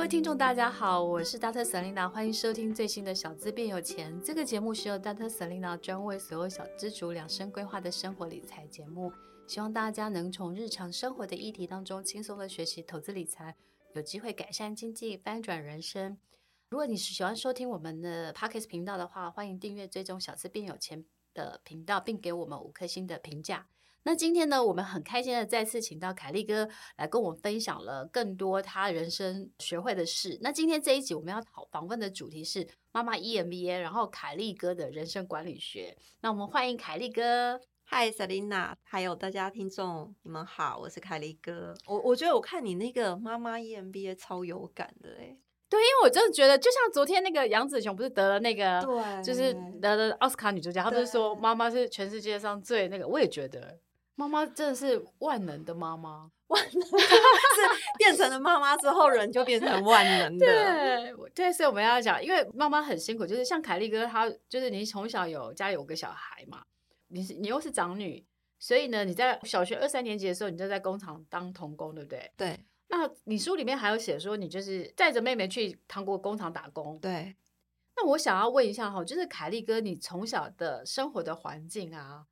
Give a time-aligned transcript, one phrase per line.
[0.00, 1.62] 各位听众大家好，我是 Dr.
[1.62, 5.28] Selina，欢迎收听最新的小资变有钱这个节目，是由 Dr.
[5.28, 9.12] Selina 专为所有小资族量身规划的生活理财节目，
[9.46, 13.54] 希望大家能从日常生活的议题当中轻松的学习投资理财，
[13.92, 16.16] 有机会改善经济，翻转人生。
[16.70, 23.66] 如果你是喜欢收听我们的 Podcast 频道的话，欢迎订阅追踪小资变有钱的频道，并给我们五颗星的评价。
[24.02, 30.38] 那今天呢，我们很开心的再次请到凯利哥来跟我们分享了更多他人生学会的事。
[30.40, 35.96] 那今天这一集我们要讨访问的主题是妈妈 EMBA，然后凯利哥的人生管理学。
[36.22, 37.60] 那我们欢迎凯利哥。
[37.84, 41.74] 嗨，Selina，还有大家听众，你们好，我是凯利哥。
[41.86, 45.36] 我我觉得我看你那个妈妈 EMBA 超有感的哎。
[45.68, 53.78] 对，因为我真的觉得，就像昨天那个杨紫琼不是得了那个，对，就是得了奥斯卡女主角，她不是说妈妈是全世界上最那个，我也觉得。
[54.14, 56.96] 妈妈真的是万能的妈妈，万能是
[57.96, 60.46] 变成了妈妈之后，人就变成万能的。
[60.46, 66.62] 对，对，所以我们要讲，因为妈妈很辛苦，就是像凯利哥他，就是你从小有家有个小孩嘛，
[67.08, 68.22] 你是你又是长女，
[68.58, 72.30] 所以呢，你在小学二三年级的时候，你就在工厂当童工，对不对？
[72.36, 72.60] 对。
[72.88, 76.98] 那你书里面还有写说，你就是带着妹妹去糖果工厂打工。
[76.98, 77.36] 对。
[77.96, 82.26] 那我想要问一下哈，就是凯利哥，你从小的生活的环境啊。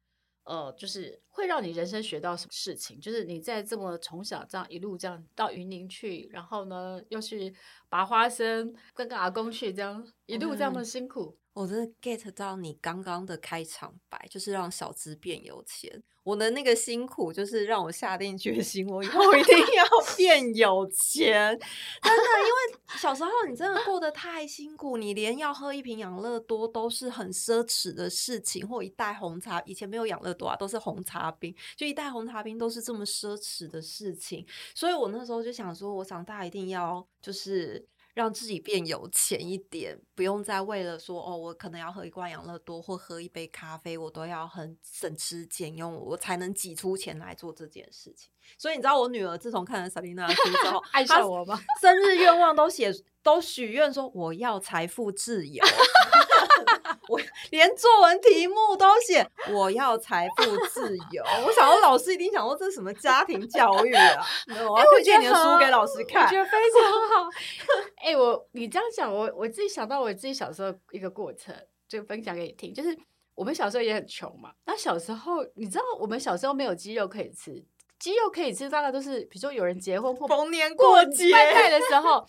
[0.49, 2.99] 呃，就是会让你人生学到什么事情？
[2.99, 7.55] 就是你在这么从小这样一路这样到云林去，然后呢又去
[7.91, 11.37] 拔花生，跟个阿公去，这样一路这样的辛苦。
[11.59, 16.01] 嗯我真的 get 到你刚刚的开场白，就是让小资变有钱。
[16.23, 19.85] 我的那个辛苦，就是让我下定决心，我以后一定 要
[20.17, 21.59] 变有钱。
[21.59, 29.61] 真的，因为小时候你真的过得太辛苦，你连要喝一瓶养乐多都是很奢侈的事情，或一袋红茶。
[29.67, 34.47] 以前没有养乐多啊，都是红茶冰，就一袋红茶冰都是这么奢侈的事情。
[34.75, 37.85] 所以我那时候就想说，我长大一定要就是。
[38.19, 48.29] 让自己变有钱一点，不用再为了说哦，我可能要喝一罐养乐多或喝一杯咖啡，我都要很省吃俭用，我才能挤出钱来做这件事情。
[48.59, 51.61] 所以你知道，我女儿自从看了 Selena 的书之后， 爱上我吗？
[51.81, 52.91] 生日愿望都写
[53.29, 55.63] 都许愿说我要财富自由。
[57.11, 64.27] 我连作文题目都写我要财富自由，我想说老师一定想说这是什么家庭教育啊？
[64.71, 67.29] 我要推荐你的书给老师看，我觉得非常好。
[68.03, 71.55] 哎、欸，我你这样讲，我我自己想到我自己小时候一个过程，
[71.87, 72.73] 就分享给你听。
[72.73, 72.97] 就是
[73.35, 77.63] 我们小时候也很穷嘛，那小时候你知道我们小时候没有鸡肉可以吃，
[77.99, 82.27] 鸡肉可以吃大概都是比如说有人结婚或逢年过节拜拜的时候，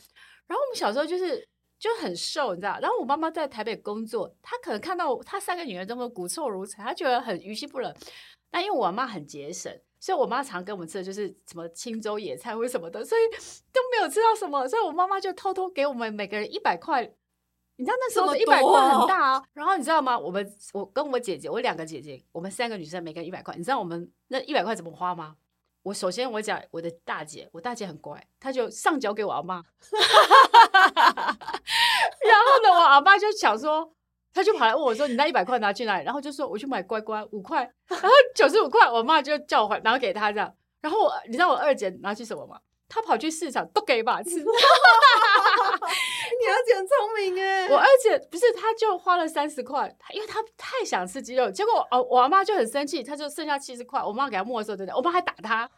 [0.50, 1.48] 然后我们小时候就是。
[1.80, 2.78] 就很瘦，你知道？
[2.82, 7.96] 然后我妈妈在台北工作，她可能看到她三个女儿这么骨瘦如柴，她觉得很于心不忍。
[8.52, 13.22] 但因为我妈很节省，所以我妈常跟我们吃的就是什么青州野菜或什么的，所以
[13.72, 14.68] 都没有吃到什么。
[14.68, 17.02] 所以我妈妈就偷偷给我们每个人一百块。
[17.78, 19.44] 你知道那时候的一百块很大啊。
[19.54, 20.20] 然后你知道吗？
[20.20, 23.56] 我们我跟我姐姐，我两个姐姐，我们三个女生每个人一百块。
[23.56, 25.38] 你知道我们那一百块怎么花吗？
[25.84, 29.64] 我首先我讲我的大姐，我大姐很乖，她就上交给我阿妈，
[30.76, 31.24] 然
[32.46, 33.92] 后呢，我阿妈就想说，
[34.34, 40.54] 她就跑来问我说：“你那一百块拿去哪里？”然后就说：“我去买乖乖五块。”然后九十五块，我妈就叫我还，然后给她这样。
[40.82, 42.60] 然后我，你知道我二姐拿去什么吗？
[42.90, 44.32] 她跑去市场都给把 吃。
[44.32, 44.38] 你
[46.48, 54.96] 儿子很聪明哎， 我儿子不是，他就花了三十块，因为他太想吃鸡肉，结果哦，我阿妈就很生气，他就剩下七十块，我妈给他没收，对不对？
[54.96, 55.70] 我妈还打他，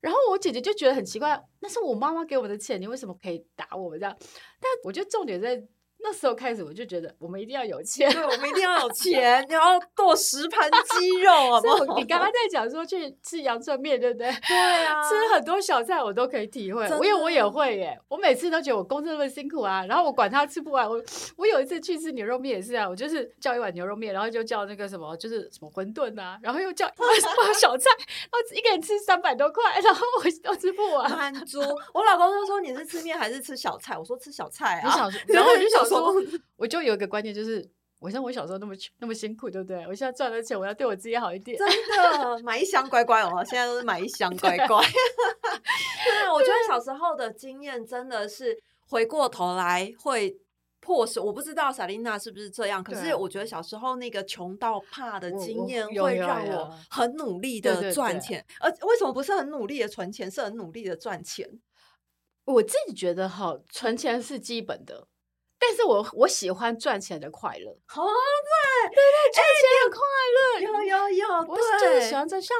[0.00, 4.16] 然后我姐姐就觉得很奇怪，那是我妈妈给我的钱，你为什么可以打我们这样？
[4.60, 5.62] 但我觉得重点在
[6.02, 11.60] 那时候开始我就觉得我们一定要有钱，对，我们一定要有 钱，然后剁十盘鸡肉啊！
[11.96, 14.30] 你刚刚在讲说去吃阳春面，对不对？
[14.48, 17.98] 对啊，吃很多小菜我都可以体会，因为我也会耶。
[18.08, 20.88] 我每次都觉得我工作那么辛苦啊，然后我管他吃不完。
[20.88, 21.02] 我
[21.36, 31.10] 我有一次去吃牛肉面也是啊，我就是叫一碗牛肉面，然后就叫那个什么，就是什么馄饨啊，然后又叫 一把小菜，然后一个人吃三百多块，然后我都吃不完。
[31.12, 31.60] 满足。
[31.94, 33.96] 我老公就说，你是吃面还是吃小菜？
[33.96, 35.10] 我说吃小菜啊。
[35.28, 36.14] 然后我就想说，
[36.56, 37.68] 我就有一个观念，就是
[37.98, 39.86] 我像我小时候那么那么辛苦，对不对？
[39.86, 41.56] 我现在赚了钱，我要对我自己好一点。
[41.58, 44.80] 真的，买一箱乖乖哦，现在都是买一箱乖乖。
[46.04, 50.36] 对，我觉得小时候的经验真的是回过头来会
[50.80, 58.44] 迫使我不知道 Selina 是不是这样，可是我觉得小时候那个穷到怕的经验会让我很努力的赚钱。
[58.58, 61.48] 而为什么不是很努力的存钱，是很努力的赚钱？
[62.44, 65.06] 我自己觉得哈，存钱是基本的。
[65.64, 68.10] 但是我我喜欢赚钱的快乐，好，对
[68.90, 70.00] 对对，赚钱的快
[70.36, 72.40] 乐，有有有，我是真的喜欢这。
[72.40, 72.56] 像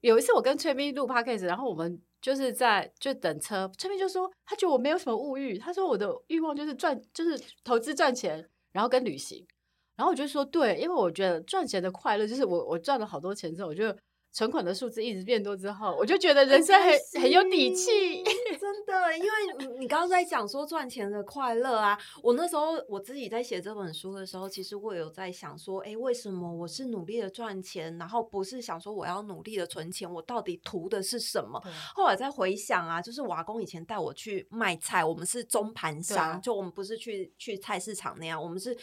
[0.00, 9.46] 有一次我跟崔斌录 podcast，然后我们就是在就等车，崔斌就说他觉得我没有什么物欲，他说我的欲望就是赚，就是投资赚钱，然后跟旅行。
[9.94, 13.96] 然后我就说对，因为我觉得赚钱的快乐就是我我赚了好多钱之后，我就。
[14.32, 18.22] 存款的数字一直变多之后，我就觉得人生很很，很有底气，
[18.58, 19.16] 真的。
[19.18, 19.28] 因为
[19.58, 31.60] 你你刚刚在讲说赚钱的快乐啊，我那时候我自己在写这本书的时候，其实我有在想说，哎，为什么我是努力的赚钱，然后不是想说我要努力的存钱，我到底图的是什么？
[31.94, 38.76] 后来再回想啊，就是瓦工以前带我去卖菜，我们是中盘商，就我们不是去去菜市场那样，我们是。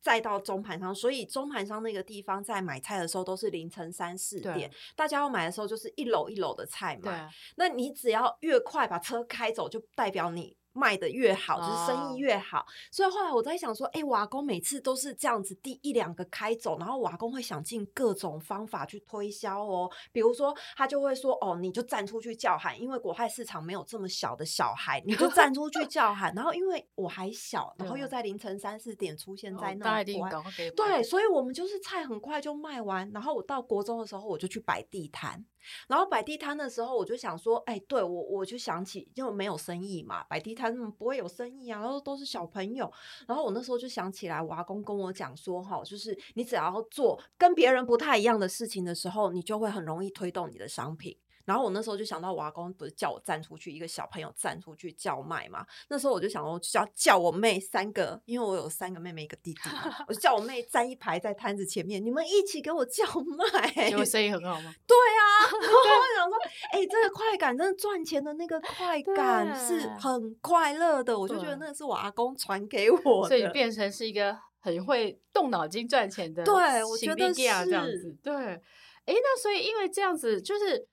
[0.00, 7.28] 再到中盘商，所以中盘商那个地方在买菜的时候都是凌晨三四点，大家要买的时候就是一篓一篓的菜嘛。
[7.56, 10.56] 那你只要越快把车开走，就代表你。
[10.78, 12.58] 卖的越好，就是生意越好。
[12.60, 12.68] Oh.
[12.92, 19.90] 所以后来我在想说，哎、欸，我阿公每次都是这样子，第一两个开走，然后我阿公会想尽各种方法去推销哦。
[20.12, 26.32] 比如说，他就会说，哦，你就站出去叫喊，因为国泰市场没有这么小的小孩，你就站出去叫喊。
[26.34, 30.44] 然后因为我还小，然后又在凌晨三四点出现在那里，哦、
[30.76, 33.10] 对，所以我们就是菜很快就卖完。
[33.12, 35.44] 然后我到国中的时候，我就去摆地摊。
[35.88, 42.90] 然后摆地摊的时候，我就想说，哎，对我，我就想起，因为没有生意嘛，摆地摊不会有生意啊，然后都是小朋友。
[43.26, 51.16] 然后我那时候就想起来，我阿公跟我讲说，哈，就是你只要做跟别人不太一样的事情的时候，你就会很容易推动你的商品。
[51.48, 55.64] 然后我那时候就想到，我阿公不是叫我站出去，一个小朋友站出去叫卖嘛。
[55.88, 59.60] 那时候我就想说，叫叫我妹三个，因为我有三个妹妹一个弟弟，
[60.06, 63.88] 我就叫我妹站一排在摊子前面，你们一起给我叫卖。
[63.88, 64.74] 因为生意很好吗？
[64.86, 65.24] 对啊，
[65.56, 66.36] 然后我想说，
[66.72, 71.18] 哎、欸，这个快感，真的赚钱的那个快感是很快乐的。
[71.18, 76.44] 我就觉得那是我阿公传给我的，所以变成是一个很会动脑筋赚钱的。
[76.44, 78.14] 对，我觉得是这样子。
[78.22, 78.60] 对，哎，
[79.06, 80.86] 那所以因为这样子就是。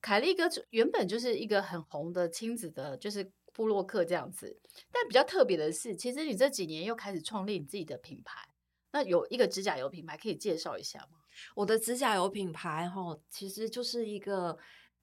[0.00, 4.58] 凯利哥原本就是一个很红的亲子的，就是布洛克这样子。
[4.92, 8.48] 但比较特别的是，其实你这几年又开始创立你自己的品牌。
[8.92, 11.18] 那有一个指甲油品牌，可以介绍一下吗？
[11.54, 14.58] 我的指甲油品牌哈，其实就是一个。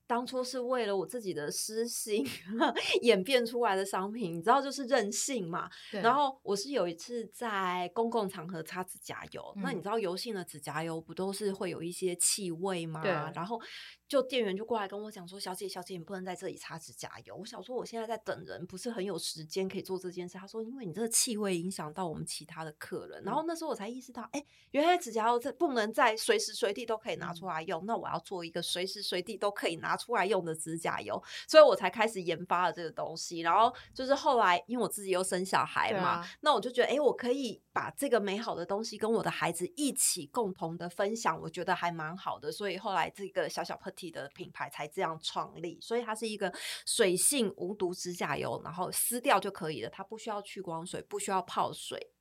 [0.08, 2.26] 当初是为了我自己的私心
[3.02, 5.70] 演变出来的商品，你知道就是任性嘛。
[5.92, 13.02] 然后我是有一次在公共场合擦指甲油，嗯、那你知道油性的指甲油不都是会有一些气味吗？
[13.34, 13.60] 然后
[14.08, 20.38] 就店员就过来跟我讲说：“小姐，小姐，你不能在这里擦指甲油。”我想说我现在在等人，不是很有时间可以做这件事。
[20.38, 27.84] 他说：“因为你这个气味影响到我们其他的客人。”然后那时候我才意识到，哎、欸，原来指甲油这不能在随时随地都可以拿出来用。
[27.84, 29.95] 嗯、那我要做一个随时随地都可以拿。
[29.96, 33.40] 出来用的指甲油，所以我才开始研发了这个东西。
[33.40, 42.52] 然后就是后来，因为我自己又生小孩嘛，啊、那我就觉得，哎，我可以把这个美好的东西跟我的孩子一起共同的分享，我觉得还蛮好的。
[42.52, 45.80] 所以后来这个小小 Petty 的品牌才这样创立。
[45.82, 46.54] 所以它是一个
[46.86, 52.12] 水性无毒指甲油，然后撕掉就可以了，它不需要去光水，不需要泡水。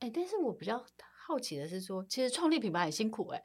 [0.00, 0.84] 哎，但是我比较
[1.26, 3.44] 好奇的是说，其实创立品牌很辛苦哎。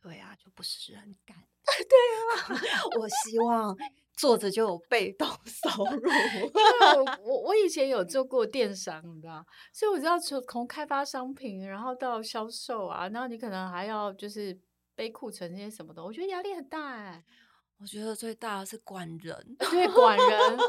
[0.00, 1.36] 对啊，就不是人干。
[1.88, 2.60] 对啊，
[2.98, 3.76] 我希望
[4.14, 6.10] 坐着就有被动 收入。
[6.96, 14.58] 我我我以前有做过电商，你知道，所以我知道从从开发商品，然后到销售啊，然后你可能还要就是
[14.94, 17.24] 背库存这些什么的，我觉得压力很大哎。
[17.80, 20.66] 我觉得最大的是管人，对，管人，对，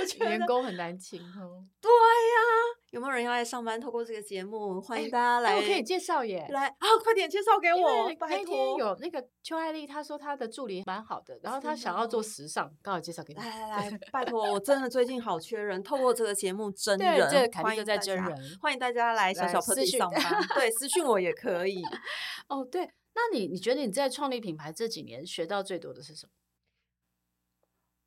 [0.00, 1.66] 我觉得员工很难请哦。
[1.80, 2.49] 对呀、啊，
[2.90, 3.80] 有没有人要来上班？
[3.80, 5.50] 透过这个节目，欢迎大家来。
[5.50, 8.12] 欸欸、我可以介绍耶，来啊，快点介绍给我。
[8.16, 13.38] 拜托有那个邱爱丽，她说她的助理蛮好的，然后她想要做时尚，刚好介绍给你。
[13.38, 20.22] 来来来，拜托，我真的最近好缺人，透过这个节目真人，对，这个凯莉哥在真人，欢迎大家来小小 Perdy 上班，
[20.56, 21.80] 对，私讯我也可以。
[22.48, 26.32] 哦，对，那你你觉得你在创立品牌这几年学到最多的是什么？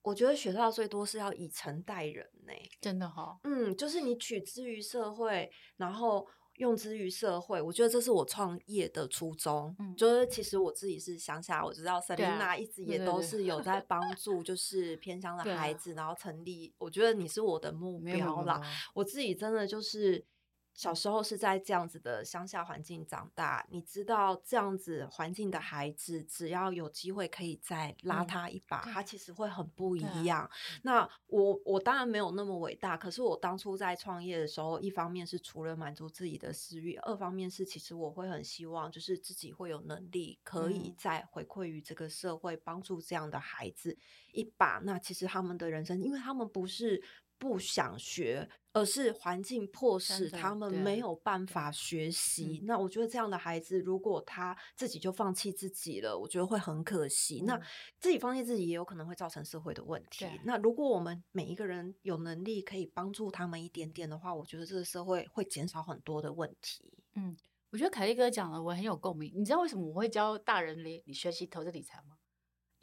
[0.04, 7.62] 我觉得学到最多是要以诚待人呢、欸，真的哈、哦，嗯，就是你取之于社会，然后用之于社会。
[7.62, 9.76] 我觉得这是我创业的初衷。
[9.80, 16.74] 嗯，就是其实我自己是乡下，我知道 Selina 一直也都是有在帮 助，就是偏乡的孩子，然后成立。
[16.78, 18.62] 我觉得你是我的目标啦，
[18.94, 20.26] 我自己真的就是。
[20.74, 30.42] 小时候是在这样子的乡下环境长大，你知道这样子环境的孩子，只要有机会可以再拉他一把，嗯、他其实会很不一样。
[30.42, 30.50] 啊、
[30.82, 43.96] 那我我当然没有那么伟大，可是我当初在创业的时候，一方面是除了满足自己的私欲，二方面是其实我会很希望，就是自己会有能力可以再回馈于这个社会，帮助这样的孩子
[44.32, 44.80] 一把。
[44.84, 47.04] 那其实他们的人生，因为他们不是。
[47.44, 52.62] 不想学，而是环境迫使他们没有办法学习。
[52.64, 57.42] 那我觉得这样的孩子，如果他自己就放弃自己了，我觉得会很可惜。
[57.42, 57.62] 嗯、那
[58.00, 60.26] 自己放弃自己，也有可能会造成社会的问题。
[60.46, 66.94] 那如果我们每一个人有能力可以帮助他们一点点的话，我觉得这个社会会减少很多的问题。
[67.16, 67.36] 嗯，
[67.72, 69.30] 我觉得凯利哥讲的我很有共鸣。
[69.36, 72.16] 你知道为什么我会教大人理你学习投资理财吗？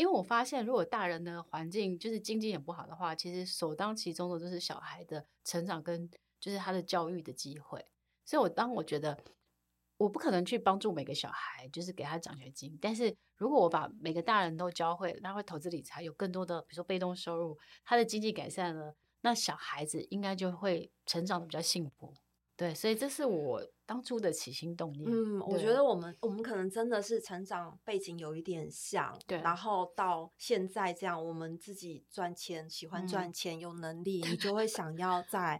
[0.00, 7.84] 因为我发现，如果大人的环境就是经济也不好的话，其实首当其冲的就是小孩的成长跟就是他的教育的机会。
[8.24, 9.22] 所以，我当我觉得
[9.98, 12.78] 我不可能去帮助每个小孩，就是给他奖学金。
[12.80, 22.14] 但是如果我把每个大人都教会，他会投资理财，有更多的比如说被动收入，他的经济改善了，那小孩子应该就会成长的比较幸福。
[22.60, 25.10] 对，所以这是我当初的起心动念。
[25.10, 29.40] 嗯，我觉得我们我们可能真的是成长背景有一点像，对。
[29.40, 35.58] 然后到现在这样，我们自己赚钱，喜欢赚钱，嗯、有能力，你 就会想要再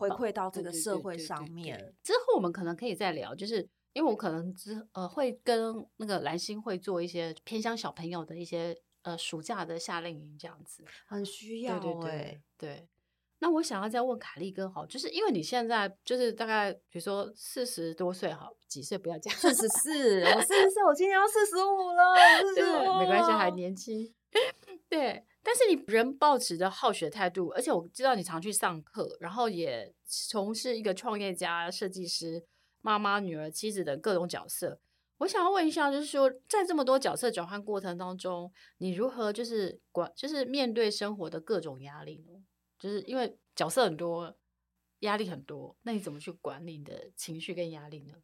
[0.00, 1.94] 回馈到这个社会上面。
[2.02, 3.58] 之后我们可能可以再聊，就是
[3.92, 11.80] 因为我可能之呃会跟那个蓝星会做一些偏向小朋友的一些呃暑假的夏令营这样子，很需要、欸。
[11.80, 12.42] 对对对。
[12.58, 12.88] 对
[13.42, 22.14] 那我想要再问凯利哥，哈，就是因为你现在就是大概比如说四十多岁，哈，几岁不要讲，四十四，我四十四，我今年要四十五了，
[22.54, 22.62] 对，
[23.00, 24.14] 没关系，还年轻。
[24.88, 32.44] 对，但是你人保持着好学态度，而且我知道你常去上课，然后也从事一个创业家、设计师、
[32.80, 34.78] 妈妈、女儿、妻子等各种角色。
[35.18, 42.38] 我想要问一下，就是说在这么多角色转换过程当中，你如何就是管，就是面对生活的各种压力呢？
[42.82, 44.34] 就是因为角色很多，
[44.98, 48.14] 压力很多，那你怎么去管理你的情绪跟压力呢？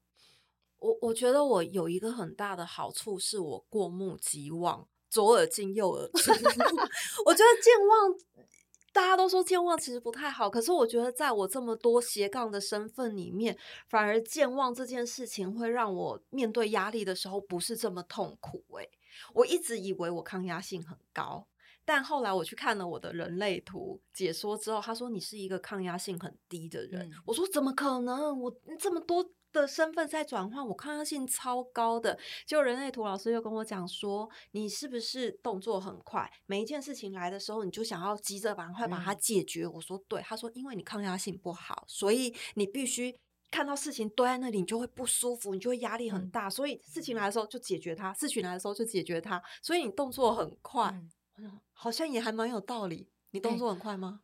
[0.80, 6.32] 我我觉得我有一个很大的好处，是我过目即忘，左耳进右耳出。
[7.24, 8.48] 我觉得健忘，
[8.92, 13.56] 大家都说健忘其实不太好，可是我觉得在我这么多斜杠的身份里面，
[13.88, 18.64] 反而健忘这件事情会让我面对压力的时候不是这么痛苦。
[18.78, 18.90] 诶，
[19.34, 21.46] 我一直以为我抗压性很高。
[21.88, 27.08] 但后来我去看了我的人类图解说之后，他说你是一个抗压性很低的人。
[27.08, 28.38] 嗯、我说怎么可能？
[28.38, 32.18] 我这么多的身份在转换，我抗压性超高的。
[32.46, 36.30] 结果人类图老师又跟我讲说，你是不是动作很快？
[36.44, 39.64] 每一件事情来的时候，你就想要急着赶快把它解决。
[39.64, 40.20] 嗯、我说对。
[40.20, 43.18] 他说因为你抗压性不好，所以你必须
[43.50, 46.48] 看到事情堆在那里，你就会不舒服，你就会压力很大。
[46.48, 49.42] 嗯、所以事情来的时候就解决它，事情来的时候就解决它。
[49.62, 50.90] 所以你动作很快。
[51.38, 53.08] 嗯好像也还蛮有道理。
[53.30, 54.22] 你动作很快吗？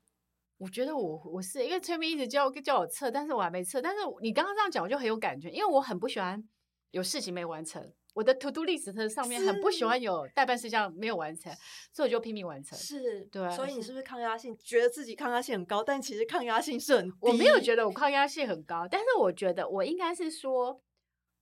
[0.58, 3.80] 我觉得我我是因为崔明一直叫叫我测，但是我还没测。
[3.80, 6.42] 但是你刚刚这样讲，我就很有感觉，因为我很不喜欢
[6.90, 7.92] 有事情没完成。
[8.12, 11.52] 我的 to do list 的上面很不喜欢有待办事项没有完成，
[11.92, 12.76] 所以我就拼命完成。
[12.76, 13.48] 是，对。
[13.54, 14.56] 所以你是不是抗压性？
[14.58, 17.16] 觉得自己抗压性很高，但其实抗压性是很低。
[17.20, 20.80] 我没有觉得我抗压性很高，但是我觉得我应该是说。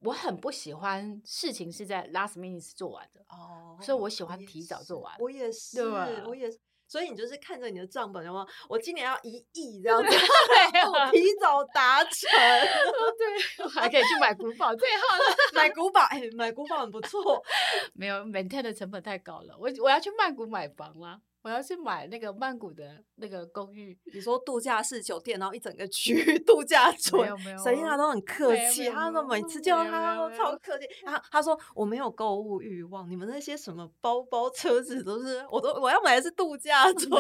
[0.05, 5.15] 我很不喜欢事情是在 last minute 做完的哦，oh, 所以我喜欢提早做完。
[5.19, 6.29] 我也是，我也是，对吧？
[6.29, 6.59] 我也是。
[6.89, 8.47] 所以你就是看着你的账本，然后？
[8.69, 10.09] 我今年要一亿 这样子，
[10.93, 12.29] 我提早达成。
[13.17, 17.43] 对，我还可以去买古堡，最好了，买古堡，哎，买古堡很不错。
[17.95, 19.57] 没有，maintain 的成本太高了。
[19.59, 21.19] 我我要去曼谷买房了。
[21.43, 37.11] 我要去买那个曼谷的那个公寓，你说度假式酒店，然后一整个区度假村，没有没有，Selina 都很客气，他说每次见到他都超客气，然后他说我没有购物欲望，你们那些什么包包车子都是，我都我要买的是度假 村，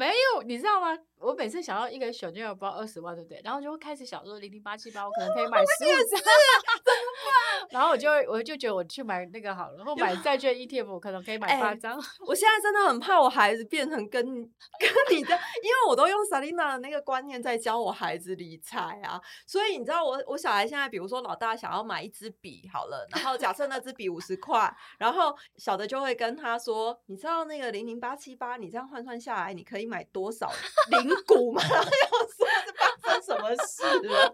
[0.00, 0.96] 没有，你知道吗？
[1.18, 3.38] 我每次想要一个小金额不二十万，对不对？
[3.44, 6.18] 然后就会开始想说零零八七八，我可能可以买十五张，
[7.72, 12.02] 然后我就我就觉得我去买那个好了，然后买债券 ETF，我可能可以买八张。
[12.26, 14.24] 我现在真的很怕我孩子变成跟
[14.80, 30.50] 跟你的，因为我都用 Selina 的那个观念在教我孩子理财啊，所以你知道我我小孩现在，比如说老大想要买一支笔好了，然后假设那支笔五十块，然后小的就会跟他说，你知道那个零零八七八，你这样换算下来，你可以买多少
[30.90, 31.10] 零？
[31.26, 34.16] 股嘛，然后又说是发生什么事了？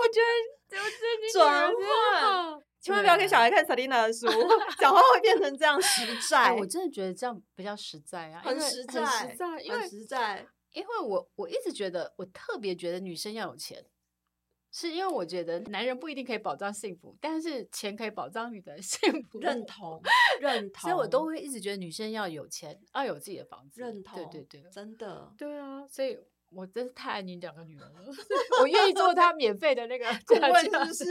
[0.00, 4.26] 我觉得就是转换，千万不要给小孩看 Selina 的书，
[4.78, 6.52] 讲话会变成这样实 在。
[6.52, 10.46] 我真的觉得这样比较实在啊，很实在，很实在，因为实在。
[10.72, 13.82] 因为我我一直觉得，我特别觉得女生要有钱，
[14.80, 19.40] 是因为我觉得男人不一定可以保障幸福，但是钱可以保障你的 幸福。
[19.40, 20.00] 认同，
[20.40, 20.82] 认同。
[20.82, 23.80] 所以我都会一直觉得女生要有钱，要有自己的房子。
[23.80, 25.32] 认同，对对对，真的。
[25.36, 26.16] 对啊，所以
[26.52, 28.04] 我真是太爱你两个女儿了，
[28.62, 31.04] 我愿意做她免费的那个 顾问，是不是？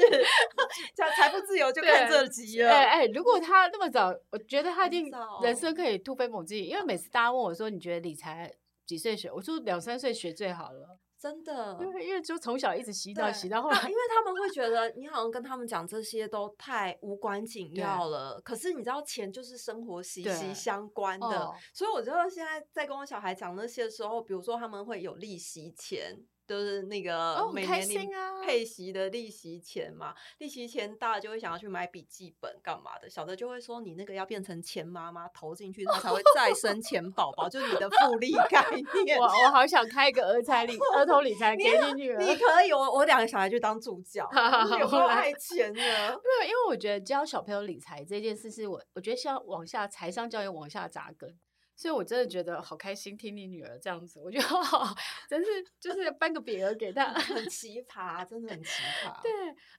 [0.96, 2.70] 财财富自由就看这集了。
[2.70, 5.12] 哎哎，如果她那么早，我觉得她一定
[5.44, 8.50] 人生可以突飞猛进，因为每次大家问我说，你觉得理财？
[8.86, 9.30] 几岁学？
[9.30, 11.78] 我说两三岁学最好了，真的。
[11.82, 18.40] 因为因为就从小一直洗澡洗到后来，因为他们会觉得你好像跟他们讲这些都太无关紧要了。
[18.42, 26.18] 可是你知道钱就是生活息息相关的，哦、所以我觉得现在在跟我小孩讲那些时候，比如说他们会有利息钱。
[26.48, 28.10] 都是那个每年你
[28.44, 39.20] 配息的利息钱嘛，利息钱大了就会想要去买笔记本干嘛的，小的就会说你那个要变成钱妈妈投进去，它才会再生钱宝宝，就是你的复利 概念。
[39.20, 44.28] 我我好想开一个儿财理儿童理财给你女儿，你可以，我我两个小孩就当助教，
[44.80, 45.82] 有多爱钱呢？
[45.82, 51.38] 对，因为我觉得教小朋友理财这件事是我我觉得像往下财商教育往下扎根。
[51.78, 54.96] 所以，我真的觉得好开心，听你女儿这样子，我觉得好，
[55.30, 58.70] 真是就是颁个匾额给她，很奇葩，真的很奇
[59.06, 59.22] 葩。
[59.22, 59.32] 对，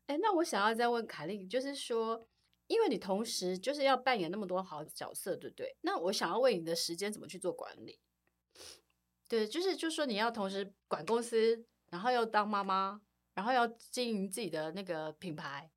[0.07, 2.25] 哎，那我想要再问凯丽，就是说，
[2.69, 5.76] 因为你同时就是要扮演那么多好角色，对不对？
[5.81, 7.99] 那我想要问你的时间怎么去做管理？
[9.28, 13.00] 对，就是就是说你要同时管公司，然后要当妈妈，
[13.35, 15.69] 然后要经营自己的那个品牌，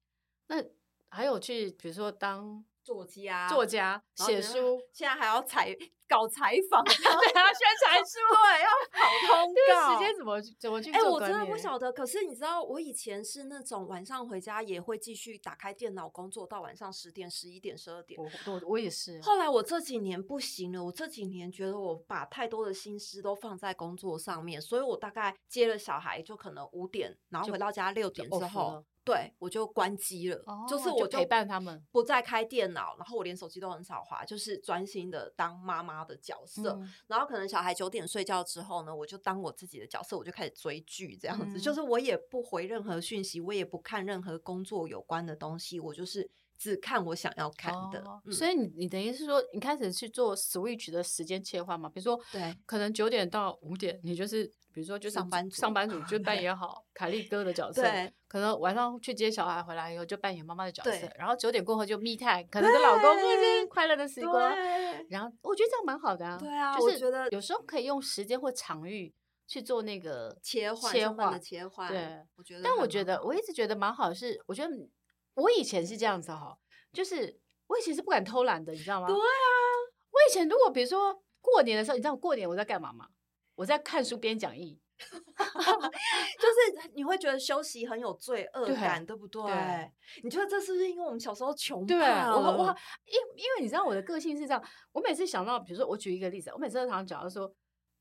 [0.46, 0.64] 那
[1.10, 2.64] 还有去比如说当。
[2.84, 5.70] 作家，作家写书，现在还要采
[6.12, 6.94] 搞采访， 对，
[7.34, 9.94] 还要宣传 书，对，要跑通告。
[9.94, 10.92] 时间怎么怎么去？
[10.92, 11.90] 哎，我真的不晓得。
[11.90, 18.20] 可是你知道，我以前是那种晚上回家也会继续打开电脑工作到晚上十点、十一点、十二点。
[18.20, 19.22] 我我我也是。
[19.22, 28.84] 后来我这几年不行了，我这几年觉得我把太多的心思都放在工作上面，所以我大概接了小孩就可能五点，然后回到家六点之后。
[29.04, 36.74] 对，我就关机了，哦、就是我就陪伴他们，不再开电脑，然后我连手机都很少滑，就是专心的当妈妈的角色。
[36.74, 48.02] 嗯、然后可能小孩九点睡觉之后呢，我就当我自己的角色，我就开始追剧这样子，嗯、就是我也不回任何讯息，我也不看任何工作有关的东西，我就是只看我想要看的。
[48.02, 51.90] 哦嗯、所以你你等于是说，你开始去做 switch 的时间切换嘛？
[51.90, 54.54] 比如说，对，可能九点到五点，你就是。
[54.74, 57.82] 比如说，就上班上班族就扮 演好凯利哥的角色，
[58.28, 69.14] 可能晚上去接小孩回来以后就扮演妈妈的角色，对然后九点过后就 me time，可能跟老公就是快乐的时光，对然后我觉得这样蛮好的啊，对啊，就是觉得有时候可以用时间或场域
[69.48, 74.74] 去做那个切换切换的切换，对，我觉得，但我觉得我一直觉得蛮好的是，我觉得
[75.34, 76.58] 我以前是这样子哈，
[76.94, 79.08] 就是我以前是不敢偷懒的，你知道吗？
[79.08, 79.20] 对啊，
[80.12, 83.08] 我以前如果比如说过年的时候，你知道过年我在干嘛吗？
[83.56, 84.80] 我在看书边讲义。
[85.02, 89.42] 就是你会觉得休息很有罪 恶感，对，不对？
[89.44, 89.92] 对，
[90.24, 91.84] 你觉得这是不是因为我们小时候穷？
[91.88, 97.52] 对，我我因因为你知道我的个性是这样，我每次想到，比如说我举一个例子，我每次都常常讲，到说，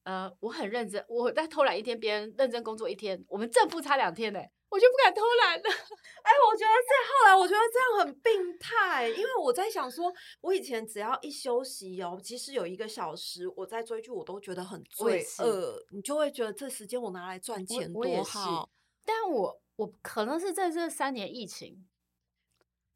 [0.05, 4.41] 呃，我很认真，我在偷懒一天，别人认真工作一天，我们正负差两天呢。
[4.71, 5.65] 我就不敢偷懒了。
[5.69, 15.85] 哎，我觉得这后来我觉得这样很病态，因为我在想说，我以前只要一休息哦，即使有一个小时我在追剧，我都觉得很罪恶。
[15.91, 18.71] 你就会觉得这时间我拿来赚钱多好。
[19.05, 21.89] 但我我可能是在这三年疫情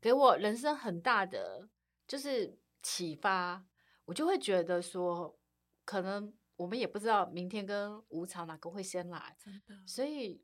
[0.00, 1.68] 给我人生很大的
[2.06, 3.64] 就是启发，
[4.04, 5.36] 我就会觉得说，
[5.84, 10.42] 可能我们也不知道明天跟无常哪个会先来，真的，所以。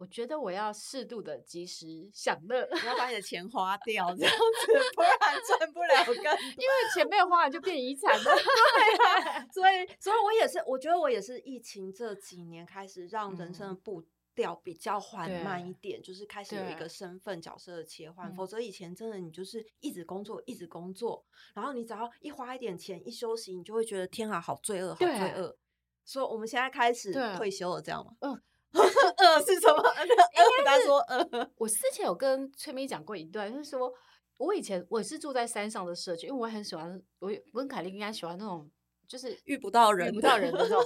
[0.00, 6.22] 我觉得我要适度的及时享乐，不要把你的钱花掉， 这样子不然赚不了更多。
[6.22, 8.22] 因为钱没有花完就变遗产了。
[8.22, 14.00] 对啊，所以所以我也是，我觉得我也是疫情这几年开始让人生的步
[14.38, 18.32] 调比较缓慢一点，嗯、就是开始有一个身份角色的切换。
[18.32, 21.24] 否则以前真的你就是一直工作，一直工作，
[21.54, 25.58] 然后你只要一花一点钱，一休息，你就会觉得天啊，好罪恶，好罪恶。
[26.06, 28.12] 说我们现在开始退休了，这样吗？
[28.20, 28.32] 嗯，
[28.72, 29.82] 呃是什么？
[30.58, 33.92] 应该是说呃，我之前有跟崔咪讲过一段，就是说
[34.36, 38.70] 我以前我是住在山上的社区，因为我很喜欢，我我跟凯莉应该喜欢那种
[39.08, 40.80] 就是遇不到人、遇不到人的那种。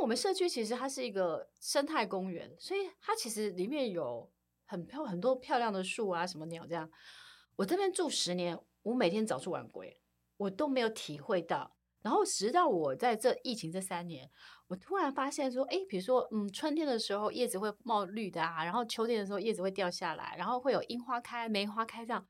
[0.00, 4.30] 我们社区其实它是一个生态公园，所以它其实里面有
[4.64, 6.90] 很漂很多漂亮的树啊，什么鸟这样。
[7.56, 10.00] 我这边住十年，我每天早出晚归，
[10.36, 11.76] 我都没有体会到。
[12.02, 14.30] 然后直到我在这疫情这三年，
[14.68, 22.26] 我突然发现说，哎，比如说，嗯，春天的时候叶子会冒绿的啊，然后秋天的时候叶子会掉下来，然后会有樱花开、梅花开这样。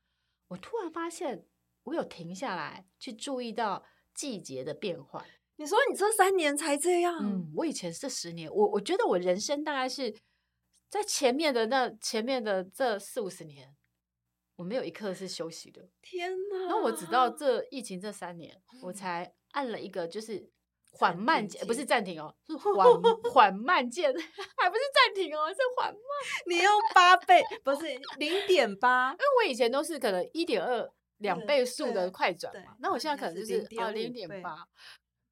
[0.49, 1.45] 我突然发现，
[1.83, 5.25] 我有停下来去注意到季节的变换。
[5.61, 7.19] 你说你这三年才这样？
[7.21, 10.11] 嗯，我以前这十年，我我觉得我人生大概是
[10.89, 13.75] 在前面的那前面的这四五十年，
[14.55, 15.87] 我没有一刻是休息的。
[16.01, 16.65] 天哪！
[16.67, 20.49] 那我直到这疫情这三年，嗯、我才按了一个就是
[20.93, 22.73] 缓慢键，不是暂停哦， 是缓
[23.31, 24.11] 缓慢键，
[24.57, 26.01] 还不是暂停哦，是缓慢。
[26.47, 27.81] 你 用八倍，不是
[28.17, 29.11] 零点八？
[29.11, 34.67] 因为我以前都是可能一点二两倍速的快转嘛，那我现在可能就是啊零点八。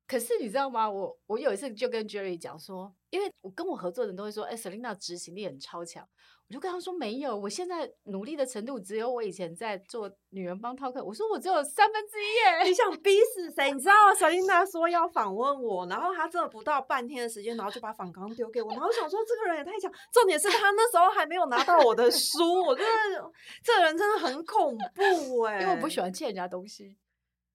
[0.09, 0.89] 可是你知道吗？
[0.89, 6.03] 我我有一次就跟 Jerry 讲说，因为我跟我合作的人都会说，哎，Selina 执行力很超强。
[6.47, 10.99] 我就跟他说没有，我现在努力的程度只有我以前在做女人帮 talk。
[11.03, 12.67] 我说我只有三分之一耶。
[12.67, 13.71] 你想逼死谁？
[13.71, 18.71] 你知道 Selina 说要访问我，然后他真的不到半天的时间，然后就把访纲丢给我。
[18.71, 19.93] 然后我想说这个人也太强。
[20.11, 23.31] 重点是他那时候还没有拿到我的书，我真的
[23.63, 26.97] 这个人真的很恐怖哎，因为我不喜欢欠人家东西。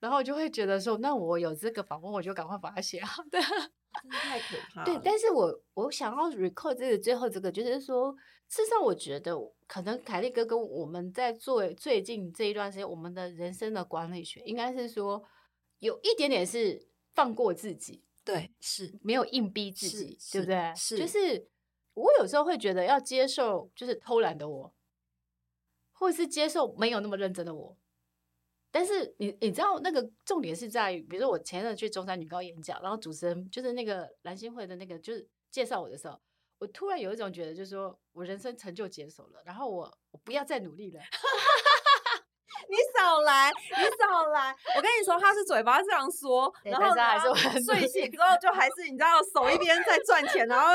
[0.04, 3.22] 然后我就会觉得说，那我有这个访问，我就赶快把它写好。
[3.32, 3.40] 的
[4.10, 4.84] 太可怕了。
[4.84, 8.14] 对，但是我我想要 record 这个最后这个，就是说，
[8.46, 9.34] 事实上我觉得，
[9.66, 15.24] 可能凯利哥跟我们在做最近这一段时间，我们的人生的管理学，应该是说
[15.78, 18.04] 有一点点是放过自己。
[18.22, 20.70] 对，是没有硬逼自己，对不对？
[20.76, 21.48] 是，就是
[21.94, 24.74] 我有时候会觉得要接受，就是偷懒的我，
[25.94, 27.78] 或者是接受没有那么认真的我。
[28.76, 36.20] 但是你你知道那个重点是在于，比如说我前阵去中山女高演讲，然后主持人就是那个蓝心会的那个，就是介绍我的时候，
[36.58, 41.00] 我突然有一种觉得，就是说我人生成就解锁了，然后我我不要再努力了。
[42.68, 44.56] 你少来，你少来！
[44.74, 50.66] 我跟你说，他是嘴巴这样说，然后还是睡醒之后就还是你知道，手一边在赚钱，然后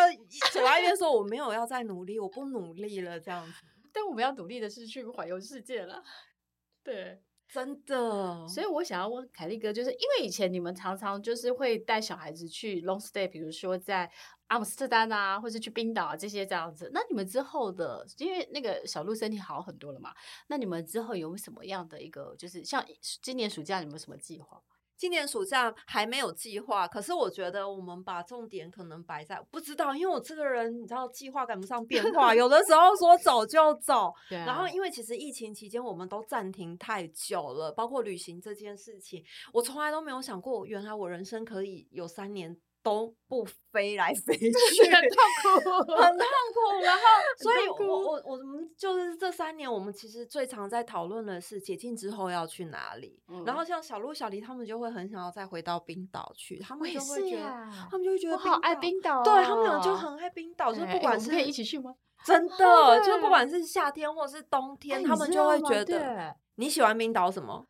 [0.53, 3.65] 嘴巴一边说我没有要再努力，我不努力了这样子。
[3.91, 6.01] 但我们要努力的是去环游世界了，
[6.81, 7.21] 对。
[7.51, 14.09] 真的，所以我想要问凯利哥，就是因为以前你们常常就是会带小孩子去 long stay，比如说在
[14.47, 16.91] 阿姆斯特丹啊，或者去冰岛啊这些这样子。
[16.93, 20.13] 那你们之后的，因为那个小鹿身体好很多了嘛，
[20.47, 22.85] 那你们之后有什么样的一个，就是像
[23.21, 24.61] 今年暑假你们有什么计划？
[24.99, 34.45] 今年暑假还没有计划，可是我觉得我们把重点可能摆在不知道，因为我这个人你知道计划赶不上变化，有的时候说走就走，对啊。
[34.45, 42.57] 然后因为其实疫情期间我们都暂停太久了，包括旅行这件事情，我从来都没有想过，原来我人生可以有三年。
[42.81, 46.81] 都不飞来飞去，很痛苦， 很痛苦。
[46.83, 47.01] 然后，
[47.37, 53.21] 所以我我我们就是这三年，我们其实最常在讨论的是解禁之后要去哪里。
[53.27, 57.49] 嗯、然后像小鹿、小黎他们就会很想要再回到冰岛去，他们就会觉得，
[57.91, 61.93] 他们就会觉得好爱冰岛、哦，对他们俩就很爱冰岛，就不管是、欸、可以一起去吗？
[62.25, 66.35] 真的，就不管是夏天或是冬天，他们就会觉得。
[66.55, 67.65] 你喜欢冰岛什么？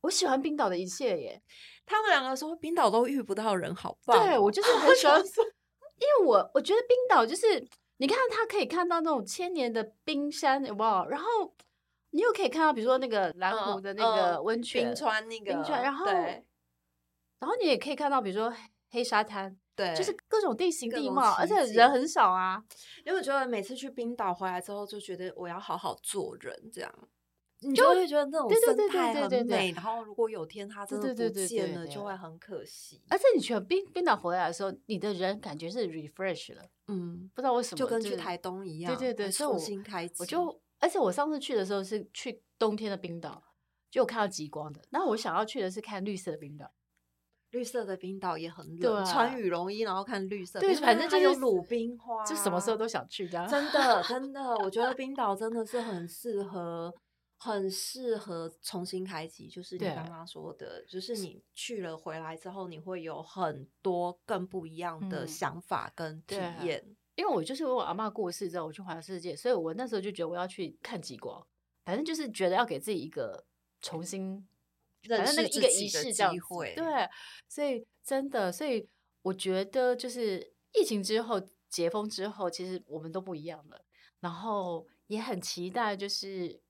[0.00, 1.40] 我喜欢冰岛的一切耶。
[1.86, 4.26] 他们两个说冰岛都遇不到人，好棒。
[4.26, 5.20] 对，我就是很喜欢，
[6.00, 7.66] 因为我我觉得冰岛就是
[7.98, 11.06] 你看，它可以看到那种千年的冰山，有没有？
[11.08, 11.54] 然后
[12.10, 16.44] 你又可以看到，比如说那个蓝湖的那个温泉、冰川那个冰川，然后对，
[17.38, 18.52] 然后你也可以看到，比如说
[18.90, 22.62] 黑沙滩，对，就是各种地形地貌，而且人很少啊。
[23.04, 26.92] 因为我觉得每次去冰岛回来之后，就觉得我要好好做人，这样。
[27.60, 33.00] 你就会觉得那种生态很美，然后如果有天它真的不见了，就会很可惜。
[33.08, 40.14] 而且你去冰冰岛回来的时候，你的人感觉是 refresh 了，嗯，不知道为什么，就跟去台东一样，对对对，重新开启。
[40.18, 43.42] 我就，而且我上次去的时候是去冬天的冰岛，
[43.90, 44.82] 就有看到极光的。
[44.90, 46.70] 那我想要去的是看绿色的冰岛，
[47.52, 53.26] 绿色的冰岛也很冷，穿羽绒衣然后看绿色，对，反正就有鲁冰花，就什么时候都想去。
[53.26, 56.92] 真的 真的，我觉得冰岛真的是很适合。
[57.36, 66.82] 很适合重新开启，就是你刚刚说的，就是你去了回来之后，你会有很多更不一样的想法跟体验。
[66.86, 71.46] 嗯、因为我就是我阿嬷过世之后，我去环游世界，所以我那时候就觉得我要去看极光，
[71.84, 73.44] 反正就是觉得要给自己一个
[73.82, 74.48] 重新
[75.02, 76.74] 认识那个仪式机会。
[76.74, 76.84] 对，
[77.46, 78.88] 所以真的，所以
[79.20, 83.84] 我觉得就是疫情之后解封之后，其实我们都不一样了，
[84.20, 86.63] 然后也很期待就是。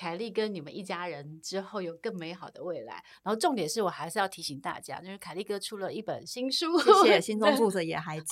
[0.00, 2.94] 凯莉跟你们一家人之后有更美好的未来。
[3.22, 8.26] 然后重点是我还是要提醒大家，就是凯莉哥出了一本新书，谢谢 心中住着野孩子。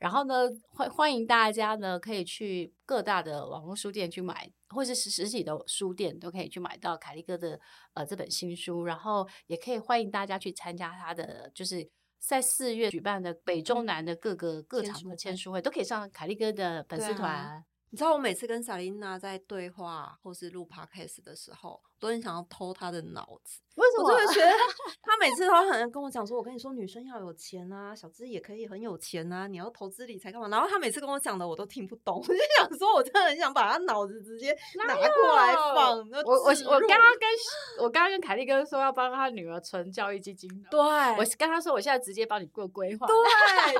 [0.00, 7.60] 然后呢，欢欢迎大家呢可以去各大的网络书店去买，或是实实体的书店都可以去买到凯莉哥的
[7.92, 8.84] 呃这本新书。
[8.84, 11.86] 然后也可以欢迎大家去参加他的，就是
[12.18, 17.62] 在四月举办的北中南的各个各场的签书会，都可以上凯莉哥的粉丝团。
[17.92, 23.60] 你知道我每次跟莎琳娜在对话或是录 podcast 的时候，都很想要偷他的脑子。
[23.76, 24.04] 为什么？
[24.04, 24.52] 我就会觉得
[25.02, 32.16] 他每次都很跟我讲说：“我跟你说，女生要有钱啊，小资也可以很有钱啊，你要投资理财干嘛？”然后他每次跟我讲的，我都听不懂。
[32.20, 34.54] 我就想说，我真的很想把他脑子直接
[34.86, 35.96] 拿过来放。
[36.26, 37.28] 我我我刚刚跟
[37.80, 40.50] 我刚刚跟凯莉哥说要帮他女儿存教育基金。
[40.70, 43.06] 对，我跟他说，我现在直接帮你做规划。
[43.06, 43.16] 对，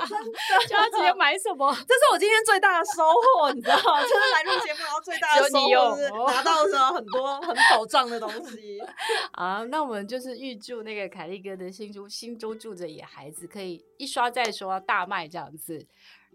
[0.09, 1.71] 真的，就要直接买什么？
[1.87, 3.05] 这是我今天最大的收
[3.37, 4.01] 获，你知道吗？
[4.01, 8.81] 就是来录节目，然后最大的收获是拿到时候很多很保障的东西。
[9.33, 15.87] 好，那我们就是预祝那个凯利哥的新书《心中住着野孩子》可以一刷再刷，大卖这样子。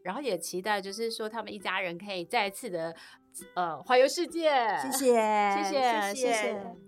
[0.03, 2.95] 然后也期待，就是说他们一家人可以再次的
[3.55, 4.49] 呃环游世界。
[4.81, 5.15] 谢谢，
[5.55, 6.13] 谢谢，谢谢。
[6.13, 6.86] 谢谢。